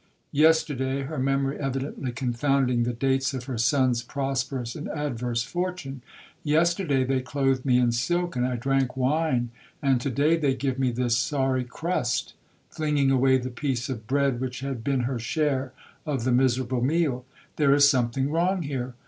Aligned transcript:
Yesterday,—(her 0.31 1.19
memory 1.19 1.59
evidently 1.59 2.11
confounding 2.11 2.81
the 2.85 2.91
dates 2.93 3.35
of 3.35 3.43
her 3.43 3.59
son's 3.59 4.01
prosperous 4.01 4.73
and 4.73 4.89
adverse 4.89 5.43
fortune), 5.43 6.01
yesterday 6.43 7.03
they 7.03 7.21
clothed 7.21 7.63
me 7.65 7.77
in 7.77 7.91
silk, 7.91 8.35
and 8.35 8.43
I 8.43 8.55
drank 8.55 8.97
wine, 8.97 9.51
and 9.79 10.01
to 10.01 10.09
day 10.09 10.37
they 10.37 10.55
give 10.55 10.79
me 10.79 10.89
this 10.89 11.15
sorry 11.15 11.63
crust,—(flinging 11.65 13.11
away 13.11 13.37
the 13.37 13.51
piece 13.51 13.89
of 13.89 14.07
bread 14.07 14.41
which 14.41 14.61
had 14.61 14.83
been 14.83 15.01
her 15.01 15.19
share 15.19 15.71
of 16.03 16.23
the 16.23 16.31
miserable 16.31 16.81
meal),—there 16.83 17.71
is 17.75 17.87
something 17.87 18.31
wrong 18.31 18.63
here. 18.63 18.95